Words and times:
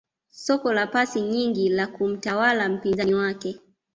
Soka 0.29 0.73
la 0.73 0.87
pasi 0.87 1.21
nyingi 1.21 1.69
la 1.69 1.87
kumtawala 1.87 2.69
mpinzani 2.69 3.13
wake 3.13 3.59